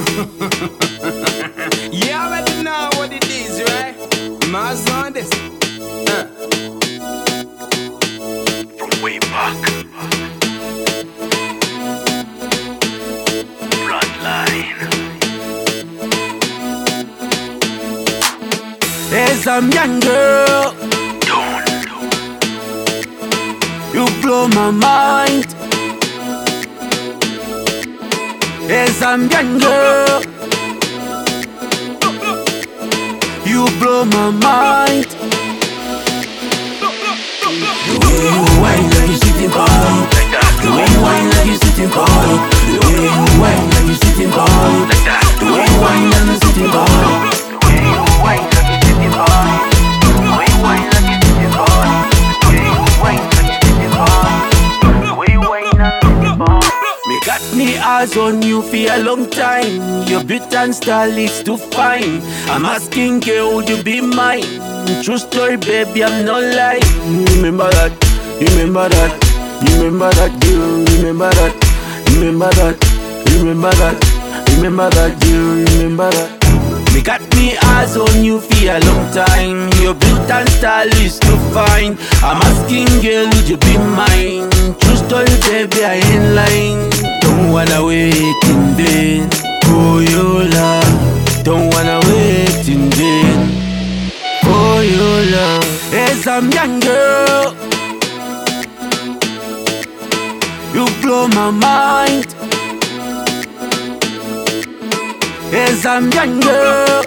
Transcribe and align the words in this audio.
you 1.92 2.12
already 2.12 2.62
know 2.62 2.88
what 2.94 3.12
it 3.12 3.28
is, 3.28 3.62
right? 3.68 3.94
Mars 4.48 4.88
on 4.90 5.12
this. 5.12 5.30
Uh. 6.08 6.24
From 8.78 9.02
way 9.02 9.18
back. 9.18 9.56
Bloodline. 13.84 14.78
There's 19.10 19.42
some 19.44 19.70
young 19.70 20.00
girl, 20.00 20.74
Don't. 21.20 21.68
you 23.92 24.06
blow 24.22 24.48
my 24.48 24.70
mind. 24.70 25.59
Young 28.98 29.28
girl, 29.58 30.20
you 33.46 33.66
blow 33.78 34.04
my 34.04 34.30
mind. 34.30 35.06
The 37.86 37.96
way 38.02 38.20
you 38.34 38.44
whine 38.60 38.90
like 38.90 39.08
you 39.08 39.16
sitting 39.16 39.50
eyes 57.90 58.16
on 58.16 58.40
you 58.42 58.62
for 58.62 58.76
a 58.76 58.98
long 59.02 59.28
time. 59.30 60.06
Your 60.06 60.22
beauty 60.22 60.56
and 60.56 60.74
style 60.74 61.16
is 61.26 61.42
too 61.42 61.56
fine. 61.56 62.20
I'm 62.52 62.64
asking, 62.64 63.20
girl, 63.20 63.54
would 63.54 63.68
you 63.68 63.82
be 63.82 64.00
mine? 64.00 64.60
True 65.02 65.18
story, 65.18 65.56
baby, 65.56 66.04
I'm 66.04 66.24
not 66.24 66.42
lying. 66.58 66.94
Remember 67.34 67.68
that, 67.76 67.92
remember 68.46 68.88
that, 68.94 69.10
remember 69.66 70.10
that, 70.18 70.32
girl, 70.42 70.70
remember 70.94 71.30
that, 71.38 71.52
remember 72.14 72.50
that, 72.58 72.76
remember 73.32 73.72
that, 73.80 73.96
remember 74.54 74.88
that, 74.96 75.12
girl, 75.22 75.50
remember 75.70 76.10
that. 76.10 76.30
Me 76.94 77.02
got 77.02 77.22
me 77.34 77.56
eyes 77.74 77.96
on 77.96 78.24
you 78.24 78.40
for 78.40 78.66
a 78.76 78.78
long 78.86 79.04
time. 79.12 79.70
Your 79.82 79.94
beauty 79.94 80.32
and 80.32 80.48
style 80.48 80.92
is 81.06 81.18
too 81.18 81.38
fine. 81.54 81.98
I'm 82.22 82.40
asking, 82.50 82.90
girl, 83.02 83.26
would 83.26 83.48
you 83.48 83.58
be 83.58 83.74
mine? 83.98 84.50
True 84.78 84.96
story, 84.96 85.34
baby, 85.48 85.84
I 85.84 85.94
ain't 85.94 86.34
lying. 86.38 87.19
Don't 87.30 87.52
wanna 87.52 87.84
wait 87.84 88.44
in 88.52 88.62
vain 88.76 89.30
for 89.64 90.02
your 90.02 90.44
love. 90.58 91.44
Don't 91.44 91.72
wanna 91.74 92.00
wait 92.08 92.68
in 92.68 92.90
vain 92.98 93.38
for 94.42 94.82
your 94.82 95.18
love. 95.36 95.92
Yes, 95.92 96.26
I'm 96.26 96.50
young 96.50 96.80
girl. 96.80 97.54
You 100.74 100.84
blow 101.02 101.28
my 101.28 101.50
mind. 101.52 102.26
Yes, 105.52 105.86
I'm 105.86 106.10
young 106.10 106.40
girl. 106.40 107.04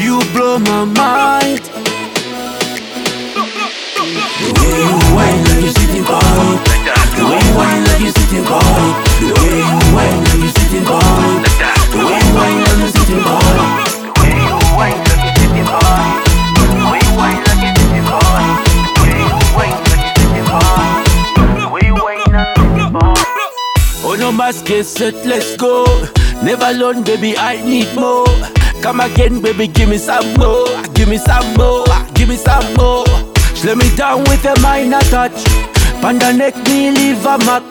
You 0.00 0.22
blow 0.32 0.58
my 0.58 0.84
mind. 0.84 1.73
No 24.36 24.50
set, 24.50 25.14
let's 25.26 25.56
go. 25.56 25.84
Never 26.42 26.66
alone, 26.66 27.04
baby, 27.04 27.36
I 27.36 27.62
need 27.64 27.94
more. 27.94 28.26
Come 28.82 29.00
again, 29.00 29.40
baby, 29.40 29.68
give 29.68 29.88
me 29.88 29.98
some 29.98 30.34
more. 30.34 30.66
Give 30.94 31.08
me 31.08 31.18
some 31.18 31.54
more. 31.54 31.84
Give 32.14 32.28
me 32.28 32.36
some 32.36 32.74
more. 32.74 33.06
Slow 33.54 33.74
me 33.74 33.88
down 33.96 34.20
with 34.24 34.44
a 34.44 34.58
minor 34.60 35.00
touch. 35.02 35.44
Panda 36.00 36.32
neck, 36.32 36.56
me 36.68 36.90
leave 36.90 37.24
a 37.24 37.38
mark. 37.44 37.64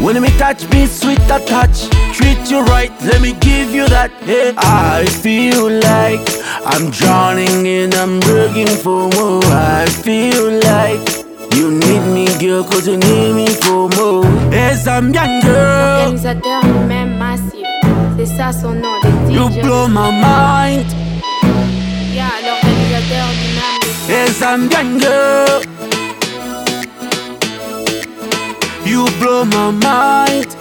When 0.00 0.20
me 0.22 0.30
touch 0.38 0.68
me, 0.70 0.86
sweet 0.86 1.20
a 1.30 1.38
touch. 1.44 1.88
Treat 2.14 2.50
you 2.50 2.62
right, 2.62 2.92
let 3.02 3.20
me 3.20 3.34
give 3.34 3.70
you 3.72 3.86
that. 3.88 4.10
Hey, 4.22 4.54
I 4.56 5.04
feel 5.04 5.68
like 5.68 6.26
I'm 6.64 6.90
drowning 6.90 7.66
and 7.66 7.94
I'm 7.94 8.20
begging 8.20 8.74
for 8.82 9.08
more. 9.10 9.44
I 9.44 9.86
feel 9.86 10.50
like 10.64 11.06
you 11.54 11.70
need 11.70 12.04
me, 12.14 12.26
girl, 12.38 12.64
cause 12.64 12.88
you 12.88 12.96
need 12.96 13.34
me 13.34 13.48
for 13.48 13.88
more. 13.90 13.99
Young 15.08 15.40
girl. 15.40 16.02
Organisateur 16.02 16.62
massif, 17.06 17.66
c'est 18.18 18.26
ça 18.26 18.52
son 18.52 18.74
nom, 18.74 19.00
des 19.02 19.32
You 19.32 19.48
blow 19.62 19.88
my 19.88 20.10
mind. 20.12 20.84
Yeah, 22.12 22.28
l'organisateur 22.44 23.26
lui-même. 23.32 23.80
Yes, 24.10 24.42
I'm 24.42 24.68
girl. 24.98 25.62
You 28.84 29.06
blow 29.18 29.46
my 29.46 29.72
mind. 29.72 30.59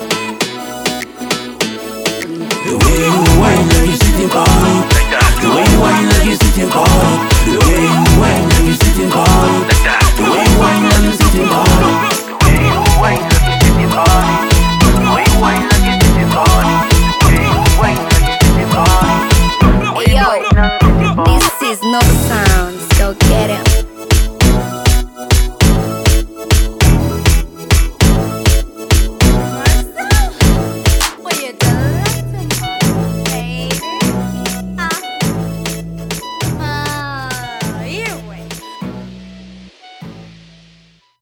This 21.25 21.62
is 21.62 21.81
no 21.81 22.00
sound. 22.00 22.58